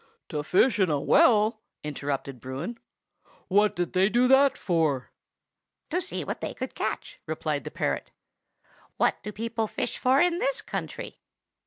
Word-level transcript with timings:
"To 0.29 0.41
fish 0.41 0.79
in 0.79 0.89
a 0.89 0.99
well?" 0.99 1.61
interrupted 1.83 2.41
Bruin. 2.41 2.79
"What 3.49 3.75
did 3.75 3.93
they 3.93 4.09
do 4.09 4.27
that 4.29 4.57
for?" 4.57 5.11
"To 5.91 6.01
see 6.01 6.23
what 6.23 6.41
they 6.41 6.55
could 6.55 6.73
catch," 6.73 7.19
replied 7.27 7.65
the 7.65 7.69
parrot. 7.69 8.09
"What 8.97 9.21
do 9.21 9.31
people 9.31 9.67
fish 9.67 9.99
for 9.99 10.19
in 10.19 10.39
this 10.39 10.59
country? 10.63 11.19